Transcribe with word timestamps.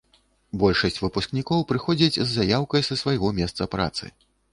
Большасць 0.61 0.95
выпускнікоў 1.01 1.61
прыходзяць 1.71 2.15
з 2.21 2.25
заяўкай 2.37 2.87
са 2.89 2.97
свайго 3.03 3.27
месца 3.41 3.69
працы. 3.77 4.05